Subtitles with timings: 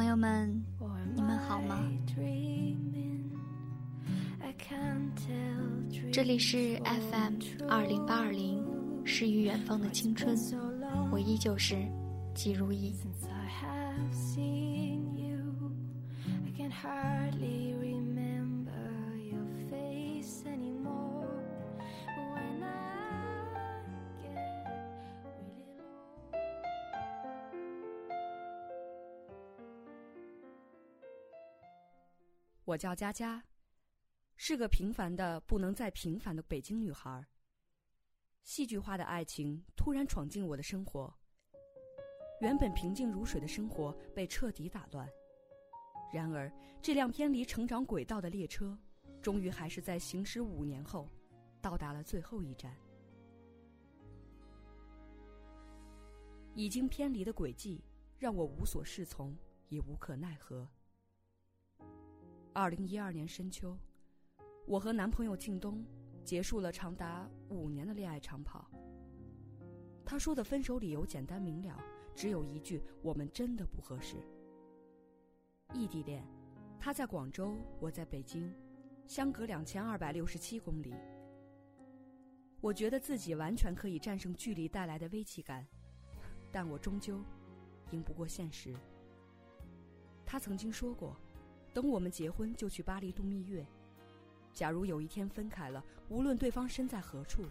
[0.00, 0.64] 朋友们，
[1.14, 1.78] 你们好吗？
[6.10, 6.80] 这里是
[7.10, 7.34] FM
[7.68, 8.64] 二零八二零，
[9.04, 10.34] 诗与远方的青春，
[11.12, 11.76] 我依旧是
[12.34, 12.94] 季如意。
[32.70, 33.42] 我叫佳佳，
[34.36, 37.26] 是个平凡的不能再平凡的北京女孩。
[38.44, 41.12] 戏剧化的爱情突然闯进我的生活，
[42.40, 45.08] 原本平静如水的生活被彻底打乱。
[46.12, 46.48] 然而，
[46.80, 48.78] 这辆偏离成长轨道的列车，
[49.20, 51.10] 终于还是在行驶五年后，
[51.60, 52.72] 到达了最后一站。
[56.54, 57.82] 已经偏离的轨迹，
[58.16, 59.36] 让我无所适从，
[59.70, 60.68] 也无可奈何。
[62.60, 63.74] 二零一二年深秋，
[64.66, 65.82] 我和男朋友靳东
[66.22, 68.70] 结束了长达五年的恋爱长跑。
[70.04, 71.82] 他说的分手理由简单明了，
[72.14, 74.16] 只有一句：我们真的不合适。
[75.72, 76.22] 异地恋，
[76.78, 78.52] 他在广州，我在北京，
[79.06, 80.92] 相隔两千二百六十七公里。
[82.60, 85.66] 我觉得自己完全可以战胜距离带来的危机感，
[86.52, 87.24] 但我终究
[87.90, 88.76] 赢不过现实。
[90.26, 91.16] 他曾经说过。
[91.72, 93.64] 等我们结婚，就去巴黎度蜜月。
[94.52, 97.44] 假如有一天分开了，无论对方身在何处，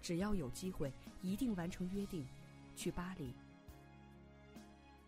[0.00, 2.26] 只要有机会，一定完成约定，
[2.74, 3.34] 去巴黎。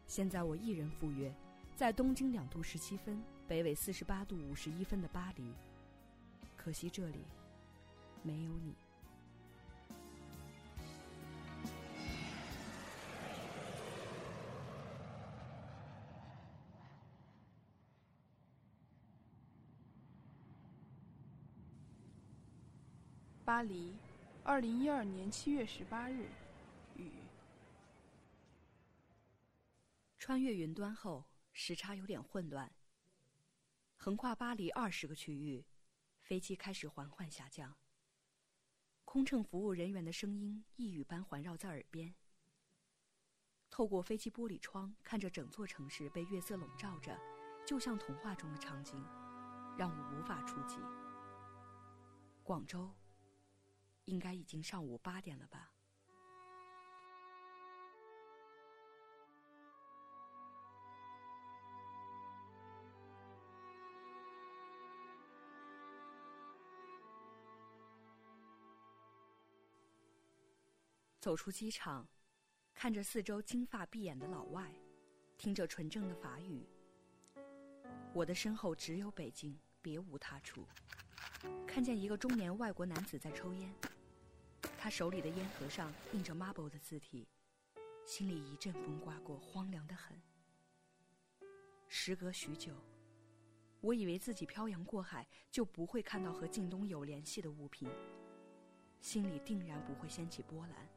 [0.07, 1.33] 现在我一人赴约，
[1.75, 5.55] 在东经两度十七分，北纬四十八度五十一分的巴黎。
[6.57, 7.25] 可惜这里
[8.23, 8.75] 没有你。
[23.45, 23.93] 巴黎，
[24.45, 26.29] 二零一二年七月十八日，
[26.95, 27.11] 雨。
[30.17, 32.71] 穿越云端后，时差有点混乱。
[33.97, 35.65] 横跨巴黎二十个区域，
[36.21, 37.75] 飞机开始缓缓下降。
[39.05, 42.15] 空乘服务人员的声音一语般环绕在耳边。
[43.71, 47.19] 透过飞机玻璃窗，看着整座城市被月色笼罩着，
[47.67, 49.05] 就像童话中的场景，
[49.77, 50.77] 让我无法触及。
[52.45, 52.89] 广州。
[54.05, 55.71] 应该已经上午八点了吧。
[71.21, 72.09] 走出机场，
[72.75, 74.75] 看着四周金发碧眼的老外，
[75.39, 76.67] 听着纯正的法语，
[78.13, 80.67] 我的身后只有北京，别无他处。
[81.65, 83.73] 看见一个中年外国男子在抽烟。
[84.83, 87.25] 他手里的烟盒上印着 “marble” 的字体，
[88.05, 90.21] 心里一阵风刮过，荒凉的很。
[91.87, 92.75] 时隔许久，
[93.81, 97.89] 我以为自己漂洋过海就不会看到和靳东有联系的物品，
[99.01, 100.89] 心里定然不会掀起波澜。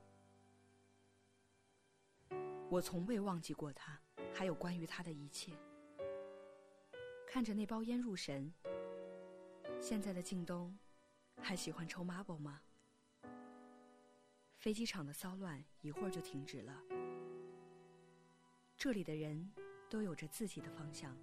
[2.72, 4.02] 我从未忘记过他，
[4.34, 5.54] 还有关于他的一切。
[7.28, 8.52] 看着那包烟入神。
[9.80, 10.76] 现在的靳东，
[11.40, 12.64] 还喜欢抽 marble 吗？
[14.66, 16.82] 飞机场的骚乱一会儿就停止了。
[18.76, 19.54] 这里的人
[19.88, 21.16] 都有着自己的方向，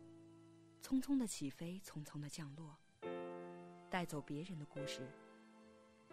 [0.80, 2.78] 匆匆的起飞，匆匆的降落，
[3.90, 5.10] 带走别人的故事，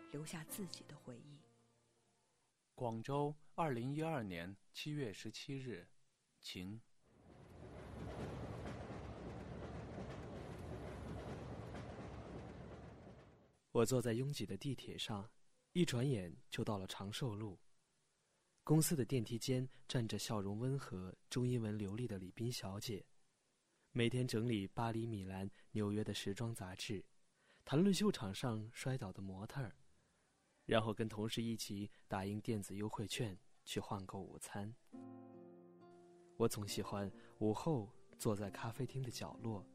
[0.10, 1.40] 留下自己的回忆。
[2.74, 5.88] 广州，二零一二年七月十七日，
[6.42, 6.82] 晴。
[13.72, 15.30] 我坐在拥挤的地铁上。
[15.80, 17.58] 一转眼就到了长寿路。
[18.66, 23.06] 公司的电梯间站着笑容温和、中英文流利的李斌小姐，
[23.94, 27.02] 每天整理巴黎、米兰、纽约的时装杂志，
[27.64, 29.74] 谈论秀场上摔倒的模特儿，
[30.66, 34.76] 然后跟同事一起打印电子优惠券去换购午餐。
[36.36, 39.66] 我总喜欢午后坐在咖啡厅的角落，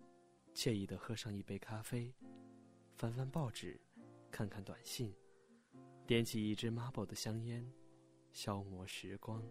[0.53, 2.15] 惬意的喝上一杯咖啡，
[2.95, 3.81] 翻翻报纸，
[4.31, 5.11] 看看短信。
[6.07, 7.67] 点起一支 Marble 的香烟，
[8.31, 9.43] 消磨时光。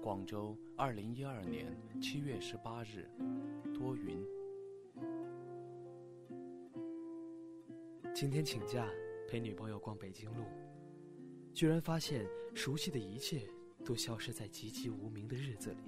[0.00, 3.06] 广州，二零一二年七月十八日，
[3.74, 4.24] 多云。
[8.14, 8.88] 今天请假
[9.28, 10.46] 陪女朋友逛北京路，
[11.52, 13.46] 居然发现熟悉的一切
[13.84, 15.82] 都消失在籍籍无名的日子里。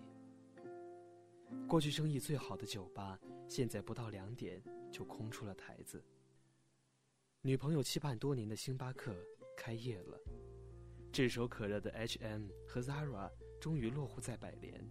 [1.67, 3.19] 过去生意最好的酒吧，
[3.49, 4.63] 现在不到两点
[4.95, 6.01] 就空出了台子。
[7.43, 9.13] 女朋友期盼多年的星巴克
[9.57, 10.17] 开业了，
[11.13, 13.29] 炙手可热的 H&M 和 Zara
[13.61, 14.89] 终于落户在百联。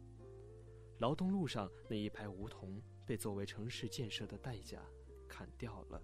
[1.00, 4.86] 劳动路上那一排梧桐被作为城市建设的代价
[5.26, 6.04] 砍掉了。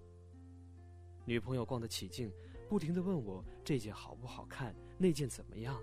[1.25, 2.31] 女朋友逛得起劲，
[2.69, 5.77] 不停地问我这件好不好看，那件怎么样。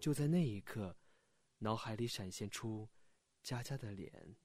[0.00, 0.96] 就在那一刻，
[1.58, 2.88] 脑海里闪现出
[3.44, 4.36] 佳佳的脸。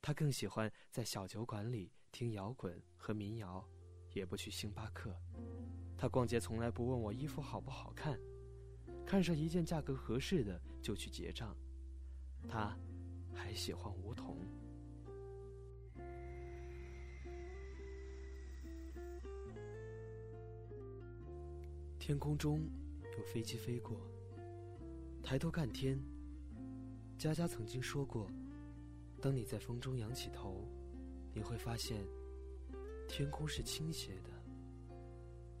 [0.00, 3.68] 他更喜欢在小酒馆里听摇滚和民谣，
[4.14, 5.14] 也不去星巴克。
[5.96, 8.18] 他逛街从来不问我衣服好不好看，
[9.04, 11.56] 看上一件价格合适的就去结账。
[12.48, 12.78] 他
[13.34, 14.38] 还喜欢梧桐。
[21.98, 22.66] 天空中
[23.18, 24.00] 有飞机飞过，
[25.22, 26.00] 抬头看天。
[27.18, 28.30] 佳佳曾经说过，
[29.20, 30.64] 当你在风中仰起头，
[31.34, 32.06] 你会发现
[33.08, 34.30] 天空是倾斜的，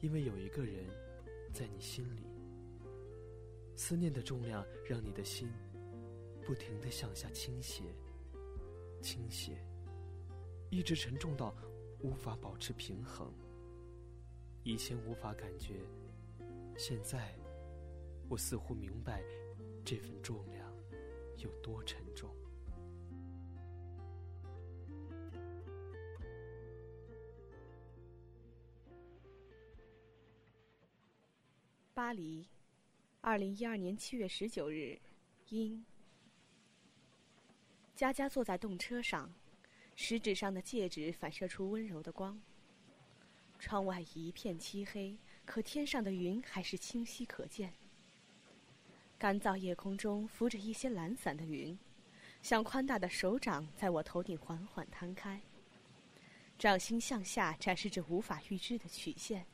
[0.00, 0.86] 因为有一个人
[1.52, 2.22] 在你心里。
[3.74, 5.48] 思念的重量让你的心
[6.44, 7.82] 不停的向下倾斜，
[9.00, 9.64] 倾斜，
[10.70, 11.54] 一直沉重到
[12.00, 13.32] 无法保持平衡。
[14.64, 15.80] 以前无法感觉。
[16.76, 17.34] 现在，
[18.28, 19.22] 我似乎明白
[19.84, 20.72] 这份重量
[21.38, 22.30] 有多沉重。
[31.98, 32.46] 巴黎，
[33.22, 34.96] 二零一二年七月十九日，
[35.48, 35.84] 阴。
[37.96, 39.34] 佳佳坐在动车上，
[39.96, 42.40] 食指上的戒指反射出温柔的光。
[43.58, 45.18] 窗外一片漆黑。
[45.44, 47.74] 可天上的云还是清晰可见。
[49.18, 51.76] 干燥夜空中浮着一些懒散的云，
[52.42, 55.40] 像宽大的手掌在我头顶缓缓摊开。
[56.56, 59.44] 掌心向下展示着无法预知的曲线。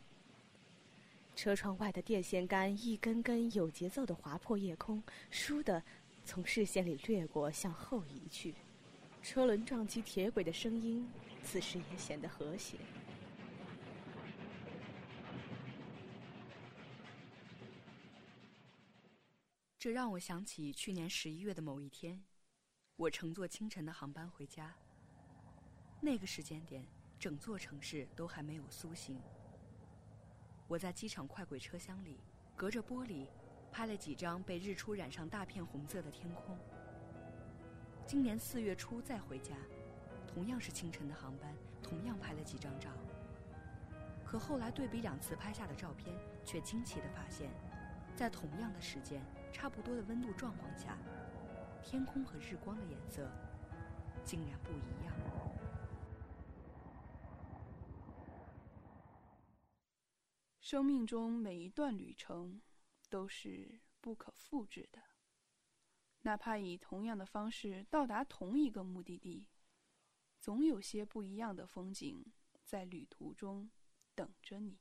[1.37, 5.83] 车窗外的电线杆一根根有节奏的划破夜空，倏地
[6.25, 8.55] 从视线里掠过，向后移去。
[9.23, 11.07] 车轮撞击铁轨的声音，
[11.43, 12.79] 此时也显得和谐。
[19.79, 22.23] 这让我想起去年十一月的某一天，
[22.97, 24.75] 我乘坐清晨的航班回家。
[26.01, 26.87] 那个时间点，
[27.19, 29.19] 整座城市都还没有苏醒。
[30.67, 32.19] 我在机场快轨车厢里，
[32.57, 33.27] 隔着玻璃，
[33.71, 36.57] 拍了几张被日出染上大片红色的天空。
[38.07, 39.55] 今年四月初再回家，
[40.27, 42.89] 同样是清晨的航班，同样拍了几张照。
[44.25, 46.17] 可后来对比两次拍下的照片，
[46.47, 47.51] 却惊奇地发现，
[48.17, 49.23] 在同样的时间。
[49.53, 50.99] 差不多的温度状况下，
[51.81, 53.31] 天空和日光的颜色
[54.25, 55.15] 竟然不一样。
[60.65, 62.63] 生命中每一段旅程
[63.11, 64.99] 都是不可复制的，
[66.23, 69.47] 哪怕以同样的方式到达同一个目的地，
[70.41, 72.33] 总有些不一样的风景
[72.65, 73.71] 在旅途中
[74.15, 74.79] 等着你。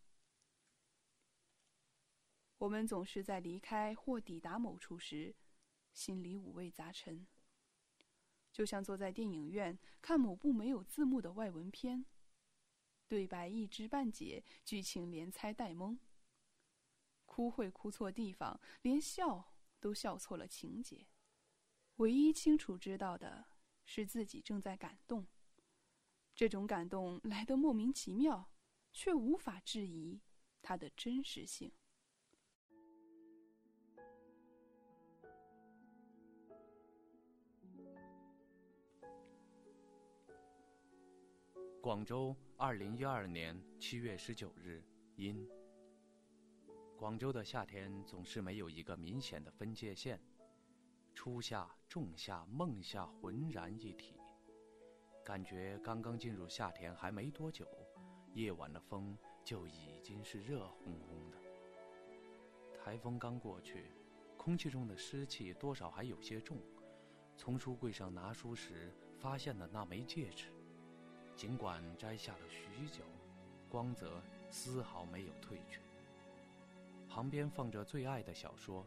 [2.59, 5.35] 我们总是在离开或抵达某处时，
[5.91, 7.27] 心里五味杂陈，
[8.53, 12.05] 就像坐在电影院看某部没有字幕的外文片，
[13.13, 15.99] 对白一知半解，剧情连猜带蒙，
[17.27, 21.05] 哭会哭错地方，连笑都笑错了情节。
[21.97, 23.45] 唯一清楚知道的
[23.85, 25.27] 是自己正在感动，
[26.33, 28.51] 这种感动来得莫名其妙，
[28.91, 30.19] 却无法质疑
[30.63, 31.71] 它的真实性。
[41.83, 44.81] 广州，二零一二年七月十九日，
[45.17, 45.45] 阴。
[46.95, 50.17] 广州的夏天总是没有一个明显的分界线，
[51.13, 54.15] 初夏、仲夏、孟夏浑然一体，
[55.25, 57.67] 感觉刚刚进入夏天还没多久，
[58.33, 61.37] 夜晚的风就已经是热烘烘的。
[62.81, 63.91] 台风刚过去，
[64.37, 66.59] 空气中的湿气多少还有些重。
[67.35, 70.47] 从书柜上拿书时，发现了那枚戒指。
[71.35, 73.03] 尽管摘下了许久，
[73.69, 75.81] 光泽丝毫没有褪去。
[77.09, 78.85] 旁边放着最爱的小说，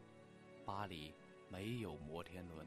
[0.65, 1.13] 《巴黎
[1.49, 2.65] 没有摩天轮》。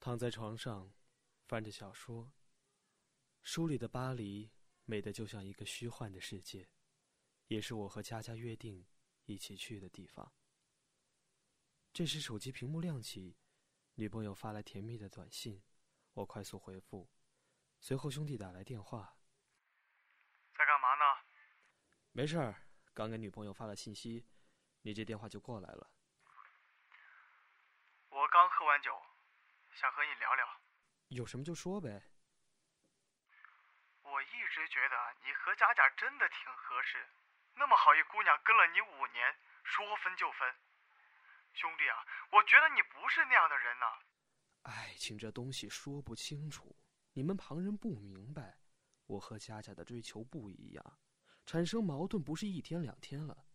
[0.00, 0.90] 躺在床上，
[1.46, 2.32] 翻着小说。
[3.42, 4.50] 书里的巴黎
[4.84, 6.68] 美得就像一个虚幻的世界，
[7.48, 8.86] 也是我和佳佳约定
[9.24, 10.32] 一起去的地方。
[11.92, 13.36] 这时手机屏幕亮起，
[13.94, 15.62] 女朋友发来甜蜜的短信，
[16.12, 17.10] 我快速回复，
[17.80, 19.16] 随后兄弟打来电话。
[20.54, 21.04] 在干嘛呢？
[22.12, 24.26] 没事儿，刚给女朋友发了信息，
[24.82, 25.90] 你这电话就过来了。
[28.08, 28.90] 我刚喝完酒，
[29.74, 30.60] 想和你聊聊。
[31.08, 32.02] 有什么就说呗。
[34.02, 37.06] 我一直觉得你和佳佳真的挺合适，
[37.56, 40.54] 那么好一姑娘跟了你五年，说分就分。
[41.54, 43.86] 兄弟啊，我觉得你不是那样的人呐。
[44.62, 46.76] 爱情这东西说不清楚，
[47.12, 48.58] 你们旁人不明白。
[49.06, 50.98] 我和佳佳的追求不一样，
[51.46, 53.46] 产生矛盾不是一天两天了。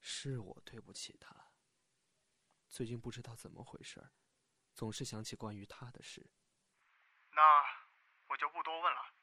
[0.00, 1.52] 是我对不起她。
[2.68, 4.02] 最近不知道怎么回事，
[4.74, 6.28] 总是想起关于她的事。
[7.30, 7.42] 那
[8.28, 9.14] 我就不多问了。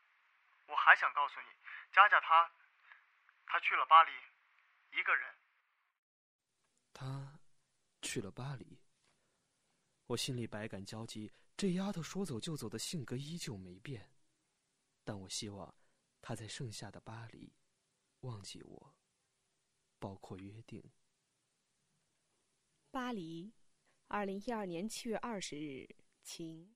[0.68, 1.48] 我还想告诉你，
[1.92, 2.50] 佳佳她，
[3.46, 4.12] 她去了巴黎，
[4.98, 5.36] 一个人。
[6.94, 7.40] 他
[8.02, 8.80] 去了巴黎。
[10.06, 14.12] 我心里百感交集，这丫头说走就走的性格依旧没变，
[15.04, 15.74] 但我希望
[16.22, 17.54] 她在剩下的巴黎
[18.20, 18.96] 忘记我，
[20.00, 20.84] 包括约定。
[22.92, 23.54] 巴黎，
[24.08, 25.88] 二零一二年七月二十日，
[26.22, 26.76] 晴。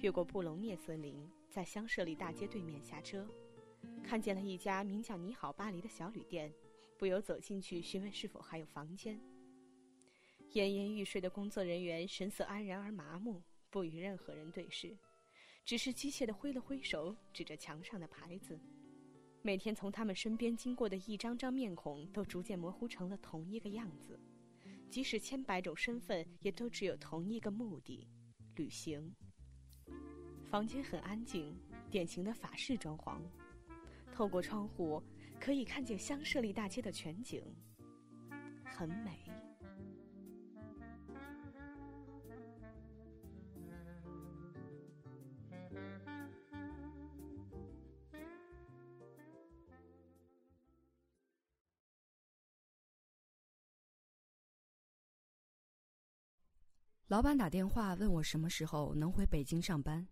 [0.00, 3.28] 越过布隆涅森林，在香舍里大街对面下车，
[4.02, 6.50] 看见了一家名叫“你好，巴黎”的小旅店，
[6.96, 9.20] 不由走进去询问是否还有房间。
[10.52, 14.96] 奄奄欲睡的工作人员神色安然而麻木，不与任何人对视，
[15.66, 18.58] 只是机械地挥了挥手，指着墙上的牌子。
[19.42, 24.18] 每天从他们身边经过的一张张面孔，都逐渐模糊成了同一个样子，
[24.88, 28.08] 即使千百种身份，也都只有同一个目的：
[28.56, 29.14] 旅行。
[30.50, 31.56] 房间很安静，
[31.88, 33.20] 典型的法式装潢。
[34.12, 35.00] 透过窗户，
[35.38, 37.40] 可以看见香舍利大街的全景，
[38.64, 39.20] 很美。
[57.06, 60.06] 老板打电话问我什么时候能回北京上班。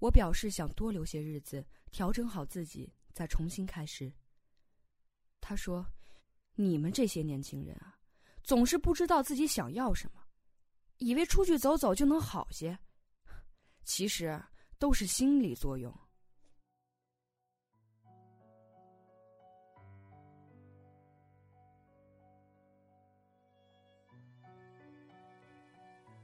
[0.00, 4.12] 我表示想多留些日子，调整好自己，再重新开始。
[5.40, 5.86] 他说
[6.56, 7.98] ：“你们这些年轻人啊，
[8.42, 10.22] 总是不知道自己想要什么，
[10.96, 12.78] 以为出去走走就能好些，
[13.84, 14.42] 其实
[14.78, 15.94] 都是心理作用。”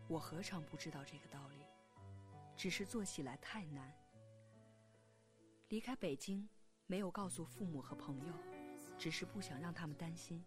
[0.08, 1.56] 我何尝不知道这个道理？
[2.66, 3.94] 只是做起来太难。
[5.68, 6.48] 离开北京，
[6.88, 8.34] 没有告诉父母和朋友，
[8.98, 10.44] 只是不想让他们担心。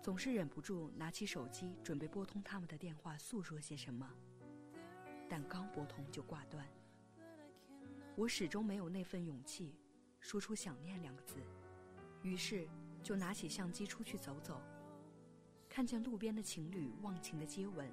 [0.00, 4.08] 总是忍不住拿起手机，准备拨通他们的电话，诉说些什么。
[5.28, 6.64] 但刚拨通就挂断。
[8.14, 9.74] 我始终没有那份勇气，
[10.20, 11.34] 说出“想念”两个字。
[12.22, 12.68] 于是
[13.02, 14.62] 就拿起相机出去走走，
[15.68, 17.92] 看见路边的情侣忘情的接吻。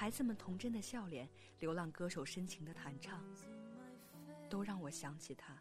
[0.00, 1.28] 孩子们童真的笑脸，
[1.58, 3.20] 流浪歌手深情的弹唱，
[4.48, 5.60] 都让我想起他。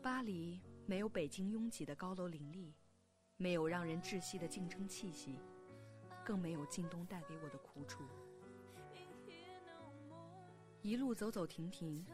[0.00, 2.72] 巴黎没有北京拥挤的高楼林立，
[3.36, 5.40] 没有让人窒息的竞争气息，
[6.24, 8.04] 更没有京东带给我的苦楚。
[10.82, 12.06] 一路走走停停，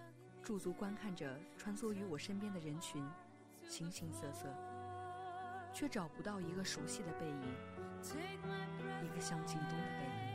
[0.43, 3.07] 驻足观看着穿梭于我身边的人群，
[3.69, 4.49] 形形色色，
[5.71, 7.76] 却找不到一个熟悉的背影。
[9.03, 10.27] 一个向京东的背影。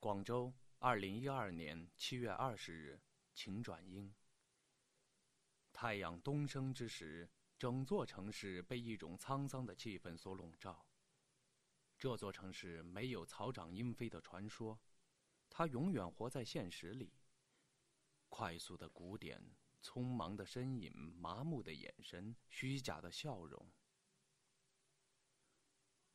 [0.00, 3.00] 广州，二零一二年七月二十日，
[3.32, 4.14] 晴转阴。
[5.72, 10.84] 太阳东升之时，整座城市被一种沧桑的气氛所笼罩。
[11.98, 14.78] 这座城市没有草长莺飞的传说，
[15.48, 17.12] 它永远活在现实里。
[18.28, 19.40] 快速的鼓点，
[19.80, 23.70] 匆忙的身影，麻木的眼神，虚假的笑容。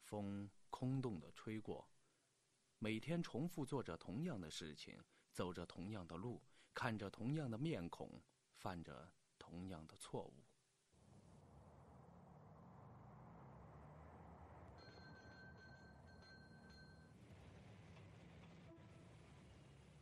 [0.02, 1.90] 风空洞的吹过，
[2.78, 6.44] 每天重复做着同样的事情，走着同样的路，
[6.74, 8.22] 看着同样的面孔，
[8.54, 10.49] 犯着同样的错误。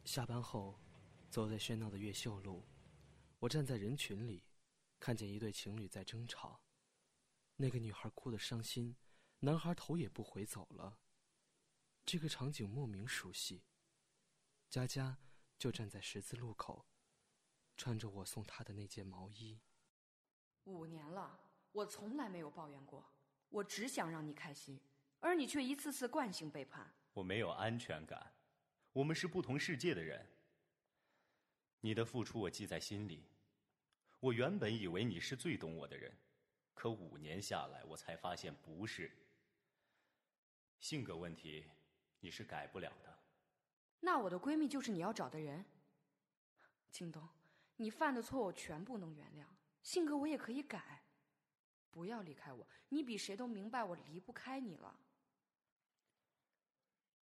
[0.07, 0.79] 下班后，
[1.29, 2.63] 走在喧闹的越秀路，
[3.39, 4.41] 我站在人群里，
[5.01, 6.61] 看见一对情侣在争吵。
[7.57, 8.95] 那个女孩哭得伤心，
[9.39, 10.97] 男孩头也不回走了。
[12.05, 13.65] 这个场景莫名熟悉。
[14.69, 15.17] 佳佳
[15.59, 16.85] 就站在十字路口，
[17.75, 19.59] 穿着我送她的那件毛衣。
[20.63, 21.37] 五年了，
[21.73, 23.11] 我从来没有抱怨过，
[23.49, 24.79] 我只想让你开心，
[25.19, 26.95] 而你却一次次惯性背叛。
[27.11, 28.36] 我没有安全感。
[28.93, 30.25] 我们是不同世界的人。
[31.81, 33.23] 你的付出我记在心里。
[34.19, 36.11] 我原本以为你是最懂我的人，
[36.73, 39.11] 可五年下来，我才发现不是。
[40.79, 41.65] 性格问题，
[42.19, 43.19] 你是改不了的。
[43.99, 45.63] 那我的闺蜜就是你要找的人。
[46.91, 47.27] 京东，
[47.75, 49.45] 你犯的错我全部能原谅，
[49.83, 51.03] 性格我也可以改。
[51.91, 54.99] 不要离开我，你比谁都明白我离不开你了。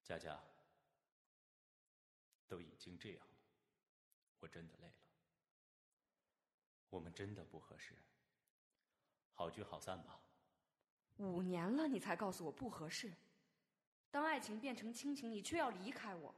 [0.03, 0.39] 佳佳。
[2.53, 3.35] 都已经这样了，
[4.39, 4.95] 我真的累了。
[6.91, 7.97] 我们真的不合适，
[9.33, 10.23] 好聚好散吧。
[11.17, 13.17] 五年了，你才告诉我不合适。
[14.11, 16.35] 当爱情变成亲情，你却要离开我。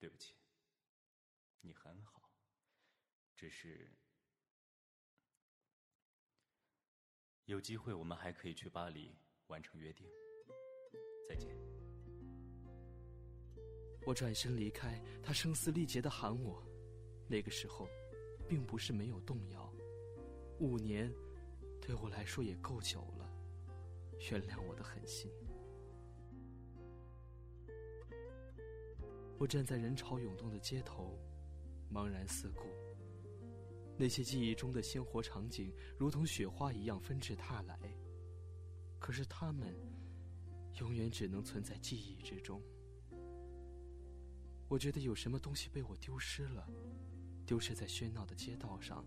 [0.00, 0.34] 对不起，
[1.60, 2.28] 你很好，
[3.36, 3.88] 只是
[7.44, 10.04] 有机会我们还可以去巴黎完成约定。
[11.28, 11.77] 再见。
[14.08, 16.66] 我转身离开，他声嘶力竭的喊我。
[17.26, 17.86] 那个时候，
[18.48, 19.70] 并不是没有动摇。
[20.60, 21.12] 五年，
[21.78, 23.30] 对我来说也够久了。
[24.30, 25.30] 原谅我的狠心。
[29.36, 31.18] 我站在人潮涌动的街头，
[31.92, 32.62] 茫然四顾。
[33.94, 37.78] 那些记忆中的鲜活场景，如同雪花一样纷至沓来。
[38.98, 39.76] 可是他们，
[40.80, 42.62] 永远只能存在记忆之中。
[44.68, 46.68] 我觉得有什么东西被我丢失了，
[47.46, 49.02] 丢失在喧闹的街道上，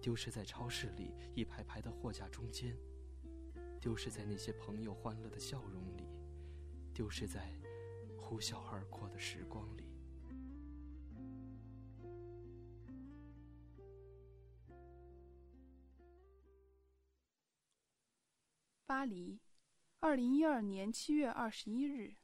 [0.00, 2.74] 丢失在超市里一排排的货架中间，
[3.78, 6.08] 丢失在那些朋友欢乐的笑容里，
[6.94, 7.52] 丢失在
[8.16, 9.84] 呼啸而过的时光里。
[18.86, 19.38] 巴黎，
[20.00, 22.14] 二零一二年七月二十一日，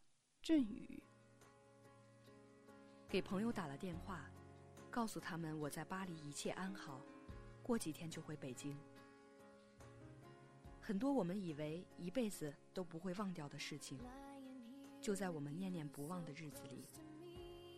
[0.40, 0.99] 阵雨。
[3.11, 4.25] 给朋友打了电话，
[4.88, 7.01] 告诉他们我在巴黎一切安好，
[7.61, 8.79] 过几天就回北京。
[10.81, 13.99] 很多我们以为一辈子都不会忘掉的事情，
[15.01, 16.85] 就在我们念念不忘的日子里，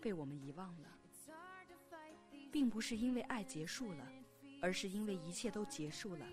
[0.02, 0.88] 被我们遗忘了。
[2.50, 4.06] 并不是因为爱结束了，
[4.60, 6.26] 而是因为一切都结束了，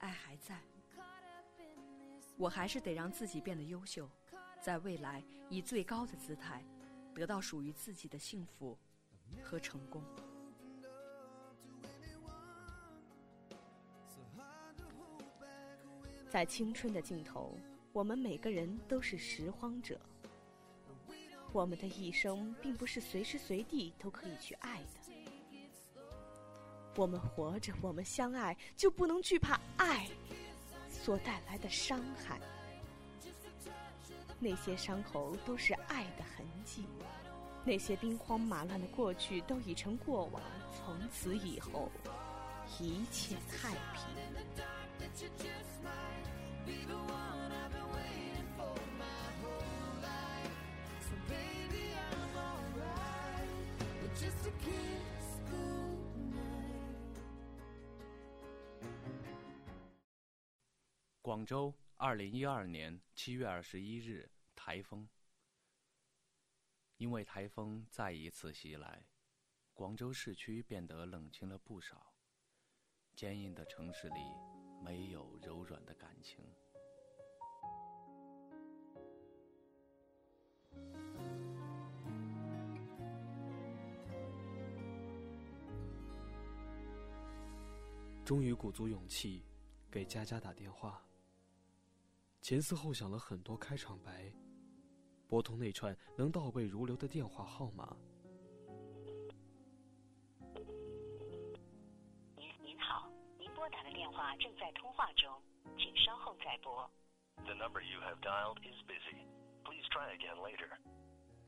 [0.00, 0.60] 爱还在。
[2.36, 4.06] 我还是得让自己变得优秀，
[4.60, 6.62] 在未来以最高的姿态。
[7.18, 8.78] 得到属于自己的幸福
[9.42, 10.00] 和成功。
[16.30, 17.58] 在青春的尽头，
[17.92, 19.98] 我们每个人都是拾荒者。
[21.52, 25.60] 我们的一生并不是随时随地都可以去爱的。
[26.94, 30.06] 我们活着，我们相爱，就不能惧怕爱
[30.88, 32.38] 所带来的伤害。
[34.40, 36.86] 那些伤口都是爱的痕迹，
[37.64, 40.40] 那些兵荒马乱的过去都已成过往。
[40.72, 41.90] 从此以后，
[42.78, 44.04] 一切太平。
[61.20, 61.74] 广州。
[62.00, 65.08] 二零一二年七月二十一日，台风。
[66.96, 69.04] 因为台风再一次袭来，
[69.74, 72.14] 广州市区变得冷清了不少。
[73.16, 74.20] 坚硬的城市里，
[74.80, 76.44] 没有柔软的感情。
[88.24, 89.44] 终于鼓足勇气，
[89.90, 91.04] 给佳佳打电话。
[92.40, 94.32] 前思后想了很多开场白，
[95.28, 97.96] 拨通那串能倒背如流的电话号码。
[102.36, 105.30] 您您好，您拨打的电话正在通话中，
[105.76, 106.88] 请稍后再拨。
[107.44, 109.26] The number you have dialed is busy.
[109.64, 110.70] Please try again later.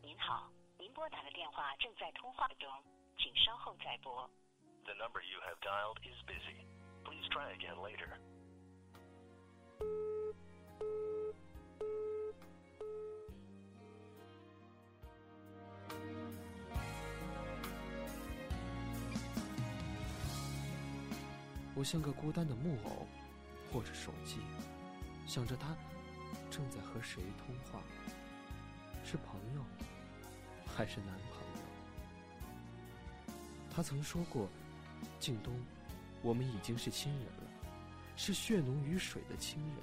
[0.03, 2.68] 您好，您拨打的电话正在通话中，
[3.16, 4.29] 请稍后再拨。
[4.85, 6.66] The number you have dialed is busy.
[7.05, 8.18] Please try again later.
[21.81, 23.07] 我像个孤单的木偶，
[23.73, 24.37] 握着手机，
[25.27, 25.75] 想着他
[26.51, 27.81] 正在和谁通话，
[29.03, 29.64] 是朋友
[30.66, 33.35] 还是男朋友？
[33.71, 34.47] 他曾说过
[35.19, 35.59] ：“靳东，
[36.21, 37.51] 我们已经是亲人了，
[38.14, 39.77] 是血浓于水的亲人。”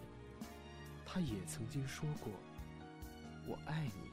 [1.03, 2.31] 他也曾经说过
[3.49, 4.11] ：“我爱你，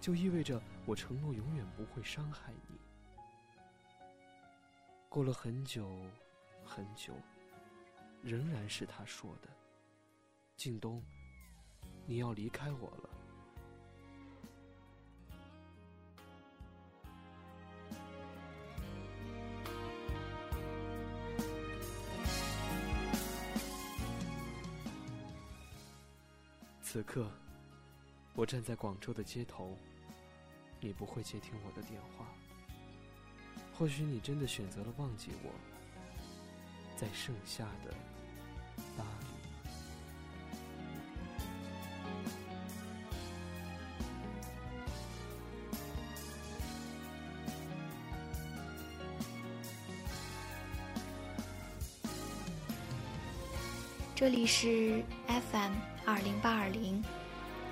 [0.00, 2.78] 就意味着我承诺永远不会伤害你。”
[5.10, 5.90] 过了很久，
[6.66, 7.14] 很久，
[8.22, 9.48] 仍然是他说的
[10.58, 11.02] ：“靳东，
[12.04, 13.08] 你要离开我了。”
[26.82, 27.30] 此刻，
[28.34, 29.76] 我站在广州的街头，
[30.80, 32.26] 你不会接听我的电话。
[33.74, 35.50] 或许你真的选择了忘记我，
[36.96, 37.92] 在盛夏的
[38.96, 39.26] 巴黎。
[54.14, 55.74] 这里是 FM
[56.06, 57.04] 二零八二零，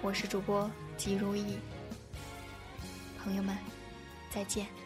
[0.02, 1.58] 我是主播吉如意。
[3.22, 3.56] 朋友们，
[4.30, 4.83] 再见。